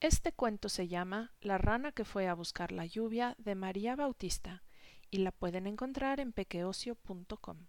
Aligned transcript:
Este 0.00 0.32
cuento 0.32 0.70
se 0.70 0.88
llama 0.88 1.34
La 1.42 1.58
rana 1.58 1.92
que 1.92 2.06
fue 2.06 2.26
a 2.26 2.32
buscar 2.32 2.72
la 2.72 2.86
lluvia 2.86 3.34
de 3.36 3.54
María 3.54 3.96
Bautista 3.96 4.62
y 5.10 5.18
la 5.18 5.30
pueden 5.30 5.66
encontrar 5.66 6.20
en 6.20 6.32
pequeocio.com. 6.32 7.66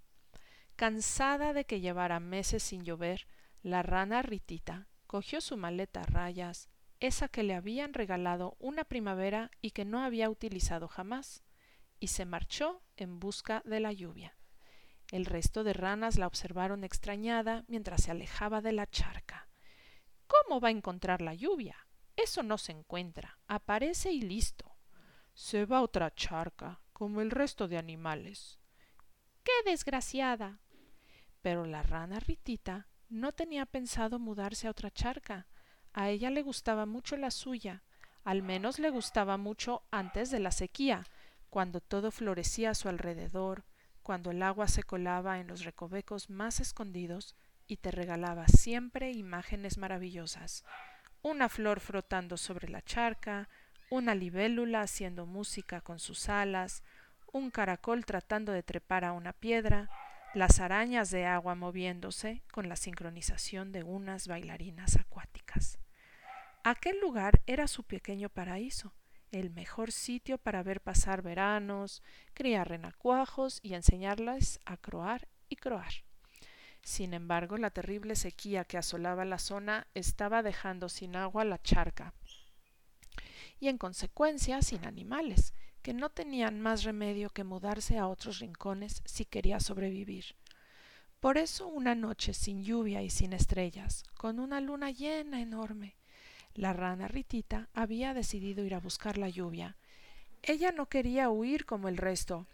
Cansada 0.78 1.52
de 1.52 1.66
que 1.66 1.82
llevara 1.82 2.22
meses 2.22 2.64
sin 2.64 2.86
llover, 2.86 3.28
la 3.64 3.84
rana 3.84 4.22
Ritita 4.22 4.88
cogió 5.08 5.42
su 5.42 5.58
maleta 5.58 6.04
a 6.04 6.06
rayas, 6.06 6.70
esa 7.02 7.28
que 7.28 7.44
le 7.44 7.54
habían 7.54 7.94
regalado 7.94 8.56
una 8.60 8.86
primavera 8.86 9.52
y 9.60 9.72
que 9.72 9.84
no 9.84 10.02
había 10.02 10.30
utilizado 10.30 10.88
jamás, 10.88 11.44
y 12.00 12.08
se 12.08 12.24
marchó 12.24 12.82
en 12.96 13.20
busca 13.20 13.62
de 13.66 13.82
la 13.82 13.92
lluvia. 13.92 14.38
El 15.12 15.26
resto 15.26 15.66
de 15.66 15.74
ranas 15.74 16.18
la 16.18 16.28
observaron 16.28 16.86
extrañada 16.86 17.66
mientras 17.68 18.04
se 18.04 18.12
alejaba 18.12 18.62
de 18.62 18.72
la 18.72 18.90
charca. 18.90 19.50
¿Cómo 20.28 20.62
va 20.62 20.70
a 20.70 20.72
encontrar 20.72 21.22
la 21.22 21.34
lluvia? 21.34 21.76
Eso 22.16 22.44
no 22.44 22.58
se 22.58 22.72
encuentra. 22.72 23.40
Aparece 23.48 24.12
y 24.12 24.22
listo. 24.22 24.76
Se 25.34 25.66
va 25.66 25.78
a 25.78 25.82
otra 25.82 26.14
charca, 26.14 26.82
como 26.94 27.22
el 27.22 27.32
resto 27.32 27.68
de 27.68 27.78
animales. 27.78 28.60
¡Qué 29.44 29.52
desgraciada! 29.66 30.60
Pero 31.42 31.66
la 31.66 31.82
rana 31.84 32.20
Ritita 32.20 32.88
no 33.10 33.32
tenía 33.32 33.66
pensado 33.66 34.20
mudarse 34.20 34.68
a 34.68 34.72
otra 34.72 34.92
charca. 34.92 35.48
A 35.94 36.10
ella 36.10 36.30
le 36.30 36.44
gustaba 36.44 36.86
mucho 36.86 37.18
la 37.18 37.32
suya, 37.32 37.84
al 38.24 38.44
menos 38.44 38.78
le 38.80 38.92
gustaba 38.92 39.38
mucho 39.38 39.84
antes 39.90 40.30
de 40.30 40.40
la 40.40 40.52
sequía, 40.52 41.06
cuando 41.50 41.82
todo 41.82 42.12
florecía 42.12 42.70
a 42.70 42.76
su 42.76 42.88
alrededor, 42.88 43.66
cuando 44.04 44.32
el 44.32 44.42
agua 44.44 44.68
se 44.68 44.84
colaba 44.84 45.40
en 45.40 45.48
los 45.48 45.64
recovecos 45.64 46.30
más 46.30 46.60
escondidos 46.60 47.36
y 47.68 47.78
te 47.78 47.92
regalaba 47.92 48.48
siempre 48.48 49.12
imágenes 49.12 49.78
maravillosas. 49.78 50.64
Una 51.24 51.50
flor 51.50 51.80
frotando 51.80 52.36
sobre 52.36 52.68
la 52.68 52.82
charca, 52.82 53.48
una 53.92 54.16
libélula 54.16 54.82
haciendo 54.82 55.28
música 55.28 55.82
con 55.82 56.00
sus 56.00 56.30
alas, 56.30 56.84
un 57.32 57.52
caracol 57.52 58.06
tratando 58.06 58.52
de 58.52 58.64
trepar 58.64 59.06
a 59.06 59.12
una 59.14 59.32
piedra, 59.32 59.90
las 60.34 60.60
arañas 60.60 61.12
de 61.12 61.26
agua 61.26 61.54
moviéndose 61.54 62.42
con 62.52 62.70
la 62.70 62.76
sincronización 62.76 63.72
de 63.72 63.84
unas 63.84 64.28
bailarinas 64.28 64.96
acuáticas. 64.96 65.78
Aquel 66.64 67.00
lugar 67.00 67.42
era 67.46 67.68
su 67.68 67.84
pequeño 67.84 68.30
paraíso, 68.30 68.94
el 69.32 69.52
mejor 69.52 69.92
sitio 69.92 70.38
para 70.38 70.64
ver 70.64 70.82
pasar 70.82 71.22
veranos, 71.22 72.02
criar 72.34 72.70
renacuajos 72.70 73.60
y 73.62 73.76
enseñarles 73.76 74.60
a 74.66 74.78
croar 74.78 75.28
y 75.50 75.56
croar. 75.56 75.94
Sin 76.84 77.14
embargo, 77.14 77.58
la 77.58 77.70
terrible 77.70 78.16
sequía 78.16 78.66
que 78.66 78.78
asolaba 78.78 79.26
la 79.26 79.40
zona 79.40 79.88
estaba 79.94 80.44
dejando 80.44 80.90
sin 80.90 81.16
agua 81.16 81.46
la 81.46 81.62
charca 81.62 82.14
y 83.62 83.70
en 83.70 83.78
consecuencia 83.78 84.62
sin 84.64 84.86
animales, 84.86 85.54
que 85.84 85.94
no 85.94 86.10
tenían 86.10 86.60
más 86.60 86.84
remedio 86.84 87.30
que 87.30 87.44
mudarse 87.44 87.98
a 87.98 88.08
otros 88.08 88.40
rincones 88.40 89.02
si 89.06 89.24
quería 89.24 89.60
sobrevivir. 89.60 90.36
Por 91.20 91.38
eso 91.38 91.68
una 91.68 91.94
noche 91.94 92.34
sin 92.34 92.64
lluvia 92.64 93.04
y 93.04 93.12
sin 93.12 93.34
estrellas, 93.34 94.04
con 94.18 94.40
una 94.40 94.60
luna 94.60 94.90
llena 94.90 95.42
enorme, 95.42 95.96
la 96.56 96.74
rana 96.74 97.08
Ritita 97.08 97.70
había 97.74 98.14
decidido 98.16 98.66
ir 98.66 98.74
a 98.74 98.80
buscar 98.80 99.18
la 99.18 99.30
lluvia. 99.30 99.78
Ella 100.42 100.72
no 100.72 100.88
quería 100.88 101.30
huir 101.30 101.66
como 101.66 101.88
el 101.88 101.98
resto. 101.98 102.48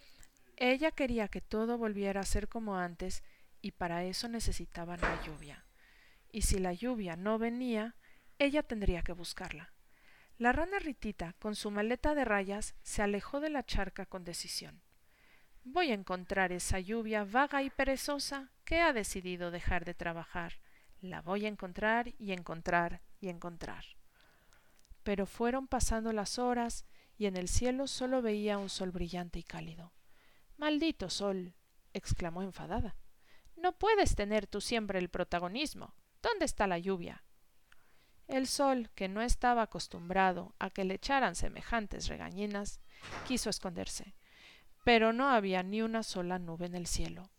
Ella 0.56 0.90
quería 0.90 1.28
que 1.28 1.40
todo 1.40 1.78
volviera 1.78 2.20
a 2.20 2.26
ser 2.26 2.48
como 2.48 2.76
antes 2.76 3.22
y 3.60 3.72
para 3.72 4.04
eso 4.04 4.28
necesitaban 4.28 5.00
la 5.00 5.22
lluvia. 5.24 5.64
Y 6.30 6.42
si 6.42 6.58
la 6.58 6.72
lluvia 6.72 7.16
no 7.16 7.38
venía, 7.38 7.96
ella 8.38 8.62
tendría 8.62 9.02
que 9.02 9.12
buscarla. 9.12 9.72
La 10.38 10.52
rana 10.52 10.78
Ritita, 10.78 11.34
con 11.40 11.56
su 11.56 11.70
maleta 11.70 12.14
de 12.14 12.24
rayas, 12.24 12.74
se 12.82 13.02
alejó 13.02 13.40
de 13.40 13.50
la 13.50 13.64
charca 13.64 14.06
con 14.06 14.24
decisión. 14.24 14.82
Voy 15.64 15.90
a 15.90 15.94
encontrar 15.94 16.52
esa 16.52 16.78
lluvia 16.78 17.24
vaga 17.24 17.62
y 17.62 17.70
perezosa 17.70 18.50
que 18.64 18.80
ha 18.80 18.92
decidido 18.92 19.50
dejar 19.50 19.84
de 19.84 19.94
trabajar. 19.94 20.54
La 21.00 21.22
voy 21.22 21.44
a 21.44 21.48
encontrar 21.48 22.14
y 22.18 22.32
encontrar 22.32 23.02
y 23.20 23.28
encontrar. 23.28 23.84
Pero 25.02 25.26
fueron 25.26 25.66
pasando 25.66 26.12
las 26.12 26.38
horas 26.38 26.84
y 27.16 27.26
en 27.26 27.36
el 27.36 27.48
cielo 27.48 27.86
solo 27.86 28.22
veía 28.22 28.58
un 28.58 28.68
sol 28.68 28.92
brillante 28.92 29.40
y 29.40 29.42
cálido. 29.42 29.92
Maldito 30.56 31.10
sol. 31.10 31.54
exclamó 31.92 32.42
enfadada. 32.42 32.96
No 33.58 33.76
puedes 33.76 34.14
tener 34.14 34.46
tú 34.46 34.60
siempre 34.60 35.00
el 35.00 35.08
protagonismo. 35.08 35.94
¿Dónde 36.22 36.44
está 36.44 36.66
la 36.68 36.78
lluvia? 36.78 37.24
El 38.28 38.46
sol, 38.46 38.90
que 38.94 39.08
no 39.08 39.20
estaba 39.20 39.62
acostumbrado 39.62 40.54
a 40.58 40.70
que 40.70 40.84
le 40.84 40.94
echaran 40.94 41.34
semejantes 41.34 42.06
regañinas, 42.06 42.80
quiso 43.26 43.50
esconderse, 43.50 44.14
pero 44.84 45.12
no 45.12 45.28
había 45.30 45.62
ni 45.62 45.82
una 45.82 46.02
sola 46.02 46.38
nube 46.38 46.66
en 46.66 46.74
el 46.74 46.86
cielo. 46.86 47.30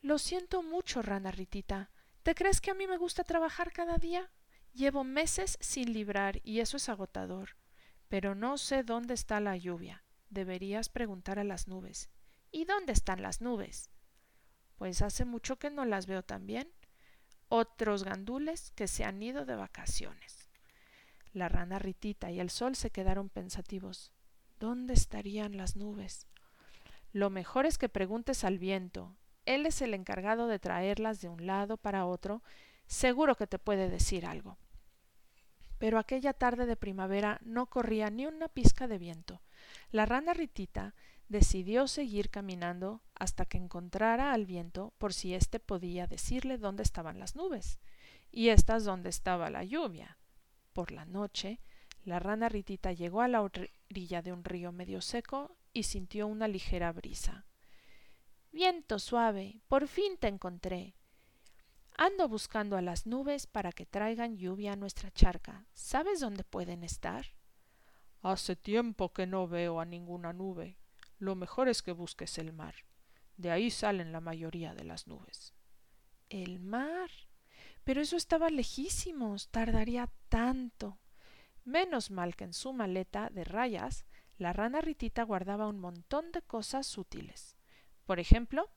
Lo 0.00 0.18
siento 0.18 0.62
mucho, 0.62 1.02
rana 1.02 1.30
Ritita. 1.30 1.90
¿Te 2.22 2.34
crees 2.34 2.60
que 2.60 2.70
a 2.70 2.74
mí 2.74 2.86
me 2.86 2.98
gusta 2.98 3.22
trabajar 3.22 3.72
cada 3.72 3.96
día? 3.96 4.30
Llevo 4.72 5.04
meses 5.04 5.56
sin 5.60 5.92
librar 5.92 6.40
y 6.42 6.60
eso 6.60 6.78
es 6.78 6.88
agotador. 6.88 7.56
Pero 8.08 8.34
no 8.34 8.58
sé 8.58 8.82
dónde 8.82 9.14
está 9.14 9.38
la 9.40 9.56
lluvia. 9.56 10.04
Deberías 10.30 10.88
preguntar 10.88 11.38
a 11.38 11.44
las 11.44 11.68
nubes. 11.68 12.10
¿Y 12.50 12.64
dónde 12.64 12.92
están 12.92 13.22
las 13.22 13.40
nubes? 13.40 13.90
Pues 14.78 15.02
hace 15.02 15.24
mucho 15.24 15.58
que 15.58 15.70
no 15.70 15.84
las 15.84 16.06
veo 16.06 16.22
también. 16.22 16.68
Otros 17.48 18.04
gandules 18.04 18.70
que 18.76 18.88
se 18.88 19.04
han 19.04 19.22
ido 19.22 19.44
de 19.44 19.56
vacaciones. 19.56 20.48
La 21.32 21.48
rana 21.48 21.78
Ritita 21.78 22.30
y 22.30 22.40
el 22.40 22.50
sol 22.50 22.76
se 22.76 22.90
quedaron 22.90 23.28
pensativos. 23.28 24.12
¿Dónde 24.58 24.94
estarían 24.94 25.56
las 25.56 25.76
nubes? 25.76 26.26
Lo 27.12 27.30
mejor 27.30 27.66
es 27.66 27.78
que 27.78 27.88
preguntes 27.88 28.44
al 28.44 28.58
viento. 28.58 29.16
Él 29.46 29.66
es 29.66 29.82
el 29.82 29.94
encargado 29.94 30.46
de 30.46 30.58
traerlas 30.58 31.20
de 31.20 31.28
un 31.28 31.46
lado 31.46 31.76
para 31.76 32.06
otro 32.06 32.42
seguro 32.86 33.36
que 33.36 33.46
te 33.46 33.58
puede 33.58 33.88
decir 33.88 34.26
algo. 34.26 34.58
Pero 35.78 35.98
aquella 35.98 36.32
tarde 36.32 36.66
de 36.66 36.76
primavera 36.76 37.40
no 37.44 37.66
corría 37.66 38.10
ni 38.10 38.26
una 38.26 38.48
pizca 38.48 38.88
de 38.88 38.98
viento. 38.98 39.42
La 39.90 40.06
rana 40.06 40.34
Ritita 40.34 40.94
decidió 41.28 41.86
seguir 41.86 42.30
caminando 42.30 43.02
hasta 43.14 43.44
que 43.44 43.58
encontrara 43.58 44.32
al 44.32 44.46
viento 44.46 44.92
por 44.98 45.12
si 45.12 45.34
éste 45.34 45.60
podía 45.60 46.06
decirle 46.06 46.58
dónde 46.58 46.82
estaban 46.82 47.18
las 47.18 47.36
nubes 47.36 47.78
y 48.30 48.48
éstas 48.48 48.84
dónde 48.84 49.10
estaba 49.10 49.50
la 49.50 49.64
lluvia. 49.64 50.18
Por 50.72 50.92
la 50.92 51.04
noche, 51.04 51.60
la 52.04 52.18
rana 52.18 52.48
Ritita 52.48 52.92
llegó 52.92 53.20
a 53.20 53.28
la 53.28 53.42
orilla 53.42 54.22
de 54.22 54.32
un 54.32 54.44
río 54.44 54.72
medio 54.72 55.00
seco 55.00 55.56
y 55.72 55.82
sintió 55.82 56.26
una 56.26 56.48
ligera 56.48 56.92
brisa. 56.92 57.46
Viento 58.52 58.98
suave, 58.98 59.60
por 59.68 59.88
fin 59.88 60.16
te 60.18 60.28
encontré. 60.28 60.94
Ando 61.96 62.28
buscando 62.28 62.76
a 62.76 62.82
las 62.82 63.06
nubes 63.06 63.46
para 63.46 63.72
que 63.72 63.84
traigan 63.84 64.36
lluvia 64.36 64.72
a 64.72 64.76
nuestra 64.76 65.10
charca. 65.10 65.66
¿Sabes 65.74 66.20
dónde 66.20 66.44
pueden 66.44 66.84
estar? 66.84 67.26
Hace 68.22 68.56
tiempo 68.56 69.12
que 69.12 69.26
no 69.26 69.48
veo 69.48 69.80
a 69.80 69.84
ninguna 69.84 70.32
nube. 70.32 70.78
Lo 71.18 71.34
mejor 71.34 71.68
es 71.68 71.82
que 71.82 71.92
busques 71.92 72.38
el 72.38 72.52
mar. 72.52 72.74
De 73.36 73.50
ahí 73.50 73.70
salen 73.70 74.12
la 74.12 74.20
mayoría 74.20 74.74
de 74.74 74.84
las 74.84 75.06
nubes. 75.06 75.54
¿El 76.28 76.60
mar? 76.60 77.10
Pero 77.84 78.00
eso 78.00 78.16
estaba 78.16 78.50
lejísimos. 78.50 79.48
Tardaría 79.48 80.10
tanto. 80.28 80.98
Menos 81.64 82.10
mal 82.10 82.36
que 82.36 82.44
en 82.44 82.52
su 82.52 82.72
maleta 82.72 83.30
de 83.30 83.44
rayas 83.44 84.06
la 84.38 84.52
rana 84.52 84.80
Ritita 84.80 85.24
guardaba 85.24 85.66
un 85.66 85.80
montón 85.80 86.30
de 86.32 86.42
cosas 86.42 86.96
útiles. 86.96 87.56
Por 88.06 88.20
ejemplo, 88.20 88.70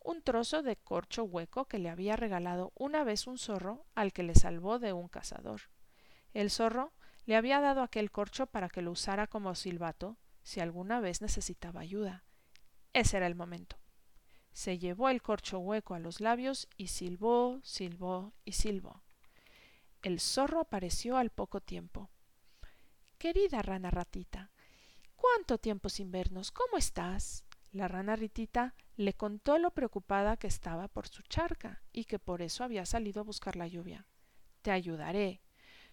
un 0.00 0.22
trozo 0.22 0.62
de 0.62 0.76
corcho 0.76 1.24
hueco 1.24 1.66
que 1.66 1.78
le 1.78 1.90
había 1.90 2.16
regalado 2.16 2.72
una 2.74 3.04
vez 3.04 3.26
un 3.26 3.38
zorro 3.38 3.86
al 3.94 4.12
que 4.12 4.22
le 4.22 4.34
salvó 4.34 4.78
de 4.78 4.92
un 4.92 5.08
cazador. 5.08 5.62
El 6.32 6.50
zorro 6.50 6.92
le 7.26 7.36
había 7.36 7.60
dado 7.60 7.82
aquel 7.82 8.10
corcho 8.10 8.46
para 8.46 8.68
que 8.68 8.82
lo 8.82 8.90
usara 8.90 9.26
como 9.26 9.54
silbato 9.54 10.18
si 10.44 10.60
alguna 10.60 11.00
vez 11.00 11.20
necesitaba 11.20 11.80
ayuda. 11.80 12.22
Ese 12.92 13.16
era 13.16 13.26
el 13.26 13.34
momento. 13.34 13.76
Se 14.52 14.78
llevó 14.78 15.08
el 15.08 15.20
corcho 15.20 15.58
hueco 15.58 15.94
a 15.94 15.98
los 15.98 16.20
labios 16.20 16.68
y 16.76 16.86
silbó, 16.86 17.60
silbó 17.64 18.32
y 18.44 18.52
silbó. 18.52 19.02
El 20.02 20.20
zorro 20.20 20.60
apareció 20.60 21.16
al 21.16 21.30
poco 21.30 21.60
tiempo. 21.60 22.10
Querida 23.18 23.62
rana 23.62 23.90
ratita, 23.90 24.52
¿cuánto 25.16 25.58
tiempo 25.58 25.88
sin 25.88 26.12
vernos? 26.12 26.52
¿Cómo 26.52 26.76
estás? 26.76 27.44
La 27.72 27.88
rana 27.88 28.14
Ritita 28.14 28.74
le 28.96 29.14
contó 29.14 29.58
lo 29.58 29.72
preocupada 29.72 30.36
que 30.36 30.46
estaba 30.46 30.86
por 30.86 31.08
su 31.08 31.22
charca 31.22 31.82
y 31.92 32.04
que 32.04 32.20
por 32.20 32.42
eso 32.42 32.62
había 32.62 32.86
salido 32.86 33.20
a 33.20 33.24
buscar 33.24 33.56
la 33.56 33.66
lluvia. 33.66 34.06
Te 34.62 34.70
ayudaré. 34.70 35.40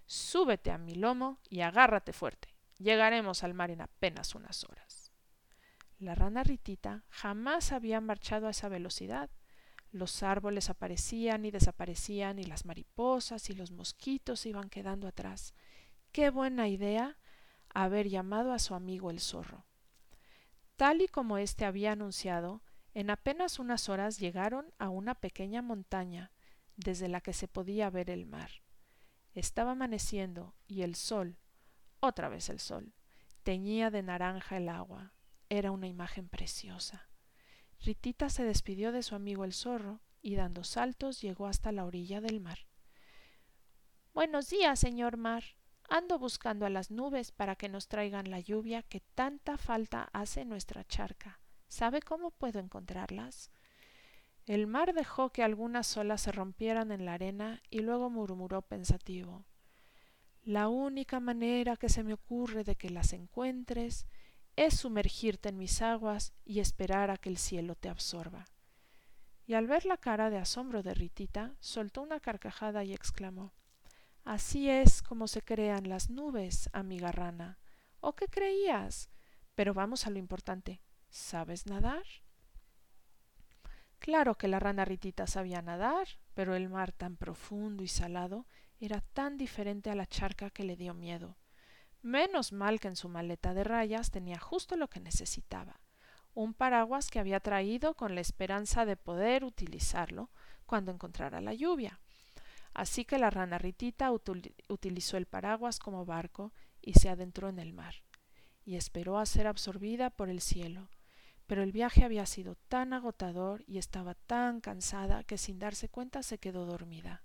Súbete 0.06 0.70
a 0.70 0.78
mi 0.78 0.94
lomo 0.94 1.40
y 1.50 1.62
agárrate 1.62 2.14
fuerte. 2.14 2.51
Llegaremos 2.82 3.44
al 3.44 3.54
mar 3.54 3.70
en 3.70 3.82
apenas 3.82 4.34
unas 4.34 4.64
horas. 4.64 5.12
La 6.00 6.16
rana 6.16 6.44
Ritita 6.44 7.04
jamás 7.10 7.74
había 7.74 8.02
marchado 8.02 8.48
a 8.48 8.50
esa 8.50 8.70
velocidad. 8.70 9.30
Los 9.92 10.24
árboles 10.24 10.72
aparecían 10.72 11.46
y 11.46 11.52
desaparecían 11.52 12.40
y 12.40 12.44
las 12.44 12.66
mariposas 12.66 13.52
y 13.52 13.54
los 13.54 13.70
mosquitos 13.70 14.48
iban 14.48 14.70
quedando 14.70 15.08
atrás. 15.08 15.54
qué 16.12 16.32
buena 16.32 16.68
idea 16.70 17.20
haber 17.72 18.10
llamado 18.10 18.52
a 18.52 18.58
su 18.58 18.74
amigo 18.74 19.12
el 19.12 19.20
zorro. 19.20 19.68
Tal 20.76 21.02
y 21.02 21.08
como 21.08 21.38
éste 21.38 21.66
había 21.66 21.92
anunciado, 21.92 22.64
en 22.96 23.12
apenas 23.12 23.60
unas 23.60 23.90
horas 23.90 24.18
llegaron 24.18 24.74
a 24.80 24.90
una 24.90 25.14
pequeña 25.14 25.62
montaña 25.62 26.32
desde 26.78 27.10
la 27.10 27.22
que 27.22 27.34
se 27.34 27.48
podía 27.48 27.92
ver 27.92 28.10
el 28.10 28.26
mar. 28.26 28.50
Estaba 29.36 29.72
amaneciendo 29.72 30.56
y 30.66 30.82
el 30.82 30.96
sol, 30.96 31.38
otra 32.02 32.28
vez 32.28 32.50
el 32.50 32.60
sol, 32.60 32.94
teñía 33.44 33.90
de 33.90 34.04
naranja 34.04 34.58
el 34.58 34.68
agua. 34.68 35.14
Era 35.50 35.72
una 35.72 35.88
imagen 35.88 36.28
preciosa. 36.28 37.10
Ritita 37.80 38.30
se 38.30 38.44
despidió 38.44 38.92
de 38.92 39.04
su 39.04 39.16
amigo 39.16 39.46
el 39.46 39.54
zorro 39.54 40.02
y 40.22 40.36
dando 40.36 40.64
saltos 40.64 41.22
llegó 41.22 41.48
hasta 41.48 41.72
la 41.72 41.86
orilla 41.86 42.22
del 42.22 42.42
mar. 42.42 42.60
Buenos 44.14 44.50
días, 44.50 44.80
señor 44.80 45.18
mar. 45.18 45.44
Ando 45.90 46.20
buscando 46.20 46.66
a 46.66 46.70
las 46.70 46.92
nubes 46.92 47.32
para 47.32 47.56
que 47.56 47.70
nos 47.70 47.88
traigan 47.88 48.30
la 48.30 48.40
lluvia 48.40 48.84
que 48.84 49.00
tanta 49.00 49.58
falta 49.58 50.10
hace 50.14 50.46
nuestra 50.46 50.84
charca. 50.84 51.40
¿Sabe 51.68 52.02
cómo 52.02 52.32
puedo 52.32 52.60
encontrarlas? 52.60 53.52
El 54.46 54.68
mar 54.68 54.94
dejó 54.94 55.32
que 55.32 55.44
algunas 55.44 55.96
olas 55.98 56.22
se 56.22 56.32
rompieran 56.32 56.92
en 56.92 57.06
la 57.06 57.14
arena 57.14 57.62
y 57.70 57.82
luego 57.82 58.10
murmuró 58.10 58.62
pensativo. 58.62 59.46
La 60.44 60.70
única 60.70 61.20
manera 61.20 61.78
que 61.78 61.90
se 61.90 62.04
me 62.04 62.14
ocurre 62.14 62.64
de 62.64 62.76
que 62.76 62.90
las 62.90 63.14
encuentres 63.14 64.08
es 64.56 64.80
sumergirte 64.80 65.50
en 65.50 65.58
mis 65.58 65.82
aguas 65.82 66.34
y 66.46 66.60
esperar 66.60 67.12
a 67.12 67.18
que 67.18 67.30
el 67.30 67.38
cielo 67.38 67.76
te 67.76 67.90
absorba. 67.90 68.46
Y 69.46 69.54
al 69.54 69.68
ver 69.68 69.86
la 69.86 69.98
cara 69.98 70.30
de 70.30 70.38
asombro 70.38 70.82
de 70.82 70.94
Ritita, 70.94 71.56
soltó 71.60 72.02
una 72.02 72.20
carcajada 72.20 72.84
y 72.84 72.94
exclamó 72.94 73.54
Así 74.24 74.70
es 74.70 75.02
como 75.02 75.28
se 75.28 75.42
crean 75.42 75.90
las 75.90 76.10
nubes, 76.10 76.70
amiga 76.74 77.12
rana. 77.12 77.60
¿O 78.00 78.14
qué 78.14 78.28
creías? 78.28 79.10
Pero 79.56 79.74
vamos 79.74 80.08
a 80.08 80.10
lo 80.10 80.18
importante. 80.18 80.82
¿Sabes 81.10 81.66
nadar? 81.66 82.04
Claro 84.00 84.36
que 84.36 84.48
la 84.48 84.60
rana 84.60 84.86
Ritita 84.86 85.28
sabía 85.28 85.62
nadar, 85.62 86.08
pero 86.34 86.56
el 86.56 86.70
mar 86.70 86.92
tan 86.92 87.18
profundo 87.18 87.84
y 87.84 87.88
salado 87.88 88.48
era 88.86 89.02
tan 89.02 89.38
diferente 89.38 89.90
a 89.90 89.96
la 89.96 90.06
charca 90.06 90.50
que 90.50 90.64
le 90.64 90.76
dio 90.76 90.94
miedo. 90.94 91.38
Menos 92.02 92.52
mal 92.52 92.80
que 92.80 92.88
en 92.88 92.96
su 92.96 93.10
maleta 93.10 93.54
de 93.54 93.64
rayas 93.64 94.12
tenía 94.12 94.40
justo 94.40 94.76
lo 94.76 94.90
que 94.90 95.00
necesitaba 95.00 95.80
un 96.34 96.54
paraguas 96.54 97.10
que 97.10 97.20
había 97.20 97.40
traído 97.40 97.94
con 97.96 98.16
la 98.16 98.22
esperanza 98.22 98.86
de 98.86 98.96
poder 98.96 99.44
utilizarlo 99.44 100.30
cuando 100.66 100.92
encontrara 100.92 101.42
la 101.42 101.54
lluvia. 101.54 102.00
Así 102.74 103.04
que 103.04 103.18
la 103.18 103.30
rana 103.30 103.58
Ritita 103.58 104.12
utilizó 104.12 105.18
el 105.18 105.26
paraguas 105.26 105.80
como 105.80 106.06
barco 106.06 106.54
y 106.82 106.94
se 106.94 107.10
adentró 107.10 107.50
en 107.50 107.60
el 107.60 107.74
mar, 107.74 107.96
y 108.64 108.76
esperó 108.76 109.20
a 109.20 109.26
ser 109.26 109.46
absorbida 109.46 110.10
por 110.10 110.30
el 110.30 110.40
cielo. 110.40 110.90
Pero 111.48 111.64
el 111.64 111.74
viaje 111.74 112.06
había 112.06 112.26
sido 112.26 112.56
tan 112.70 112.94
agotador 112.94 113.66
y 113.68 113.78
estaba 113.78 114.14
tan 114.14 114.62
cansada 114.62 115.26
que 115.26 115.38
sin 115.38 115.60
darse 115.60 115.90
cuenta 115.90 116.24
se 116.24 116.38
quedó 116.38 116.66
dormida. 116.66 117.24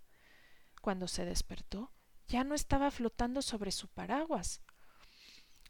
Cuando 0.86 1.08
se 1.08 1.24
despertó, 1.24 1.90
ya 2.28 2.44
no 2.44 2.54
estaba 2.54 2.92
flotando 2.92 3.42
sobre 3.42 3.72
su 3.72 3.88
paraguas, 3.88 4.60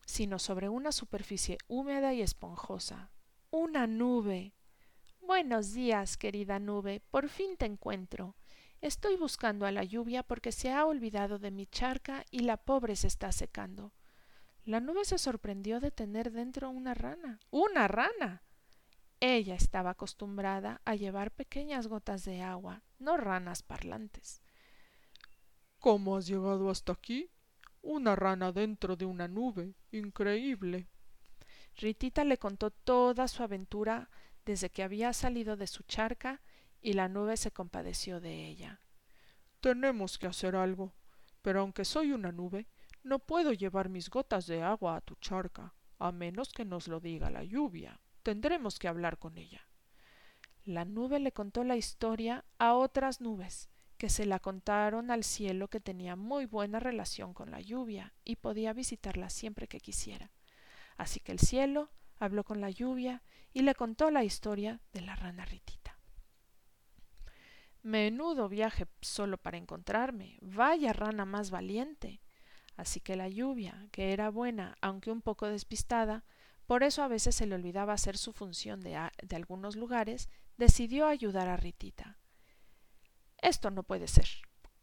sino 0.05 0.39
sobre 0.39 0.69
una 0.69 0.93
superficie 0.93 1.57
húmeda 1.69 2.13
y 2.13 2.21
esponjosa. 2.21 3.11
Una 3.51 3.87
nube. 3.87 4.53
Buenos 5.23 5.73
días, 5.73 6.19
querida 6.19 6.59
nube. 6.59 7.01
Por 7.11 7.31
fin 7.31 7.57
te 7.57 7.65
encuentro. 7.65 8.37
Estoy 8.83 9.17
buscando 9.17 9.65
a 9.65 9.73
la 9.73 9.85
lluvia 9.85 10.23
porque 10.23 10.53
se 10.53 10.71
ha 10.71 10.85
olvidado 10.85 11.39
de 11.39 11.51
mi 11.51 11.65
charca 11.67 12.27
y 12.31 12.41
la 12.41 12.59
pobre 12.59 12.95
se 12.95 13.07
está 13.07 13.33
secando. 13.33 13.95
La 14.67 14.81
nube 14.81 15.07
se 15.07 15.17
sorprendió 15.17 15.81
de 15.81 15.93
tener 15.93 16.31
dentro 16.31 16.69
una 16.69 16.93
rana. 16.93 17.41
¡Una 17.49 17.89
rana! 17.89 18.43
Ella 19.21 19.55
estaba 19.55 19.93
acostumbrada 19.93 20.83
a 20.85 20.95
llevar 20.95 21.31
pequeñas 21.31 21.87
gotas 21.87 22.27
de 22.27 22.43
agua, 22.43 22.83
no 22.99 23.17
ranas 23.17 23.63
parlantes. 23.63 24.43
¿Cómo 25.79 26.17
has 26.17 26.27
llegado 26.27 26.71
hasta 26.71 26.93
aquí? 26.93 27.31
Una 27.83 28.17
rana 28.17 28.53
dentro 28.53 28.97
de 28.97 29.05
una 29.05 29.29
nube. 29.29 29.75
Increíble. 29.93 30.89
Ritita 31.77 32.25
le 32.25 32.39
contó 32.39 32.71
toda 32.71 33.29
su 33.29 33.43
aventura 33.43 34.09
desde 34.45 34.71
que 34.71 34.83
había 34.83 35.13
salido 35.13 35.57
de 35.57 35.67
su 35.67 35.83
charca 35.83 36.41
y 36.81 36.95
la 36.95 37.09
nube 37.09 37.37
se 37.37 37.51
compadeció 37.51 38.21
de 38.21 38.47
ella. 38.47 38.81
Tenemos 39.61 40.19
que 40.19 40.27
hacer 40.27 40.57
algo, 40.57 40.95
pero 41.43 41.61
aunque 41.61 41.85
soy 41.85 42.13
una 42.13 42.33
nube, 42.33 42.67
no 43.03 43.19
puedo 43.19 43.53
llevar 43.53 43.89
mis 43.89 44.11
gotas 44.11 44.47
de 44.47 44.63
agua 44.63 44.97
a 44.97 45.01
tu 45.01 45.15
charca, 45.17 45.75
a 45.99 46.13
menos 46.13 46.53
que 46.53 46.65
nos 46.65 46.89
lo 46.89 47.01
diga 47.01 47.31
la 47.31 47.45
lluvia. 47.45 48.01
Tendremos 48.23 48.79
que 48.79 48.89
hablar 48.89 49.19
con 49.19 49.39
ella. 49.39 49.67
La 50.65 50.85
nube 50.85 51.21
le 51.21 51.33
contó 51.33 51.63
la 51.63 51.77
historia 51.77 52.45
a 52.59 52.75
otras 52.75 53.21
nubes, 53.21 53.69
que 53.97 54.09
se 54.09 54.27
la 54.27 54.39
contaron 54.39 55.11
al 55.11 55.25
cielo 55.25 55.69
que 55.69 55.81
tenía 55.81 56.17
muy 56.17 56.47
buena 56.47 56.81
relación 56.81 57.35
con 57.35 57.51
la 57.51 57.61
lluvia 57.61 58.13
y 58.25 58.37
podía 58.37 58.73
visitarla 58.73 59.31
siempre 59.31 59.69
que 59.69 59.81
quisiera. 59.81 60.31
Así 60.97 61.21
que 61.21 61.33
el 61.33 61.39
cielo 61.39 61.91
habló 62.19 62.45
con 62.45 62.61
la 62.61 62.71
lluvia 62.71 63.23
y 63.53 63.63
le 63.63 63.75
contó 63.75 64.11
la 64.11 64.25
historia 64.25 64.81
de 64.93 65.01
la 65.01 65.17
rana 65.17 65.45
Ritita. 65.45 65.99
Menudo 67.83 68.49
viaje 68.49 68.87
solo 69.01 69.39
para 69.39 69.59
encontrarme. 69.59 70.39
Vaya 70.43 70.93
rana 70.93 71.25
más 71.25 71.51
valiente. 71.51 72.21
Así 72.77 73.01
que 73.01 73.17
la 73.17 73.29
lluvia, 73.29 73.87
que 73.93 74.13
era 74.13 74.29
buena, 74.29 74.77
aunque 74.81 75.11
un 75.11 75.23
poco 75.23 75.47
despistada, 75.47 76.25
por 76.67 76.83
eso 76.83 77.03
a 77.03 77.09
veces 77.09 77.37
se 77.37 77.47
le 77.47 77.55
olvidaba 77.55 77.93
hacer 77.93 78.19
su 78.19 78.33
función 78.33 78.81
de, 78.81 78.99
de 79.23 79.37
algunos 79.37 79.77
lugares, 79.77 80.29
decidió 80.57 81.07
ayudar 81.07 81.49
a 81.49 81.57
Ritita. 81.57 82.19
Esto 83.47 83.71
no 83.71 83.85
puede 83.85 84.09
ser. 84.09 84.27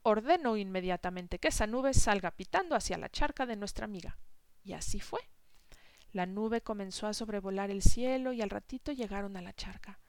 Ordeno 0.04 0.56
inmediatamente 0.56 1.38
que 1.38 1.50
esa 1.50 1.68
nube 1.68 1.94
salga 1.94 2.32
pitando 2.32 2.78
hacia 2.78 2.98
la 2.98 3.10
charca 3.10 3.46
de 3.46 3.58
nuestra 3.58 3.84
amiga. 3.84 4.18
Y 4.64 4.72
así 4.72 5.02
fue. 5.02 5.20
La 6.14 6.26
nube 6.26 6.62
comenzó 6.62 7.08
a 7.08 7.14
sobrevolar 7.14 7.72
el 7.72 7.82
cielo 7.82 8.32
y 8.32 8.42
al 8.42 8.50
ratito 8.50 8.94
llegaron 8.94 9.36
a 9.36 9.42
la 9.42 9.52
charca. 9.52 10.00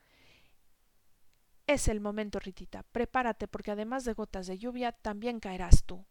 Es 1.66 1.88
el 1.88 2.00
momento, 2.00 2.38
Ritita. 2.38 2.84
Prepárate 2.84 3.48
porque 3.48 3.72
además 3.72 4.04
de 4.04 4.12
gotas 4.12 4.46
de 4.46 4.56
lluvia 4.56 4.92
también 4.92 5.40
caerás 5.40 5.82
tú. 5.82 6.06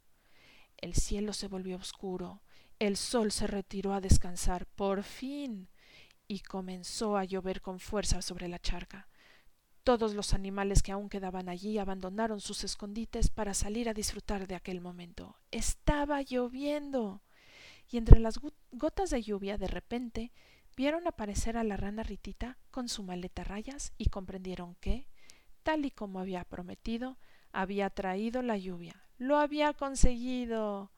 El 0.75 0.95
cielo 0.95 1.31
se 1.31 1.47
volvió 1.47 1.77
oscuro. 1.77 2.43
El 2.77 2.97
sol 2.97 3.31
se 3.31 3.47
retiró 3.47 3.93
a 3.93 4.01
descansar. 4.01 4.65
Por 4.65 5.03
fin. 5.03 5.69
Y 6.27 6.41
comenzó 6.41 7.15
a 7.15 7.23
llover 7.23 7.61
con 7.61 7.79
fuerza 7.79 8.21
sobre 8.21 8.49
la 8.49 8.59
charca. 8.59 9.07
Todos 9.83 10.13
los 10.13 10.33
animales 10.33 10.81
que 10.81 10.93
aún 10.93 11.09
quedaban 11.09 11.49
allí 11.49 11.77
abandonaron 11.77 12.39
sus 12.39 12.63
escondites 12.63 13.29
para 13.29 13.53
salir 13.53 13.89
a 13.89 13.93
disfrutar 13.93 14.47
de 14.47 14.55
aquel 14.55 14.79
momento. 14.79 15.35
Estaba 15.51 16.21
lloviendo 16.21 17.21
y 17.89 17.97
entre 17.97 18.19
las 18.19 18.39
gotas 18.71 19.09
de 19.09 19.21
lluvia 19.21 19.57
de 19.57 19.67
repente 19.67 20.31
vieron 20.77 21.05
aparecer 21.05 21.57
a 21.57 21.63
la 21.63 21.75
rana 21.75 22.03
Ritita 22.03 22.57
con 22.71 22.87
su 22.87 23.03
maleta 23.03 23.43
rayas 23.43 23.93
y 23.97 24.05
comprendieron 24.05 24.75
que, 24.75 25.07
tal 25.63 25.85
y 25.85 25.91
como 25.91 26.19
había 26.19 26.45
prometido, 26.45 27.17
había 27.51 27.89
traído 27.89 28.41
la 28.41 28.57
lluvia. 28.57 29.03
¡Lo 29.17 29.37
había 29.37 29.73
conseguido! 29.73 30.91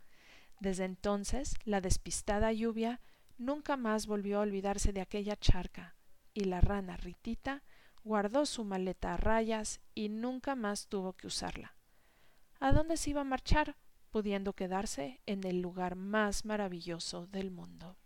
Desde 0.59 0.85
entonces, 0.85 1.55
la 1.65 1.81
despistada 1.81 2.53
lluvia 2.53 3.01
nunca 3.37 3.75
más 3.77 4.07
volvió 4.07 4.37
a 4.37 4.43
olvidarse 4.43 4.93
de 4.93 5.01
aquella 5.01 5.35
charca, 5.35 5.95
y 6.33 6.45
la 6.45 6.61
rana 6.61 6.97
Ritita 6.97 7.63
guardó 8.05 8.45
su 8.45 8.63
maleta 8.63 9.15
a 9.15 9.17
rayas 9.17 9.81
y 9.95 10.07
nunca 10.09 10.55
más 10.55 10.88
tuvo 10.88 11.13
que 11.13 11.27
usarla. 11.27 11.75
¿A 12.59 12.71
dónde 12.71 12.95
se 12.95 13.09
iba 13.09 13.21
a 13.21 13.25
marchar? 13.25 13.75
pudiendo 14.12 14.53
quedarse 14.53 15.19
en 15.25 15.43
el 15.43 15.59
lugar 15.59 15.97
más 15.97 16.45
maravilloso 16.45 17.27
del 17.27 17.51
mundo. 17.51 17.97